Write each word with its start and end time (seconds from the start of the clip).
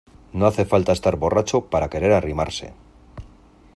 no 0.33 0.47
hace 0.47 0.65
falta 0.65 0.93
estar 0.93 1.15
borracho 1.15 1.65
para 1.69 1.87
querer 1.91 2.11
arrimarse 2.13 2.73